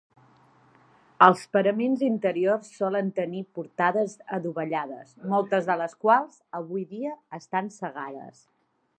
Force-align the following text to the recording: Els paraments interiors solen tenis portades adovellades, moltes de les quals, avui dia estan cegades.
Els 1.25 1.41
paraments 1.55 2.05
interiors 2.05 2.71
solen 2.77 3.11
tenis 3.19 3.51
portades 3.59 4.15
adovellades, 4.37 5.11
moltes 5.33 5.67
de 5.69 5.75
les 5.83 5.93
quals, 6.05 6.39
avui 6.61 6.87
dia 6.95 7.13
estan 7.39 7.71
cegades. 7.77 8.41